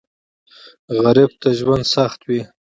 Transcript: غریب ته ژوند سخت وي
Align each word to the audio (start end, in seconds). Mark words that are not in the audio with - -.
غریب 1.03 1.31
ته 1.41 1.49
ژوند 1.59 1.83
سخت 1.95 2.19
وي 2.27 2.41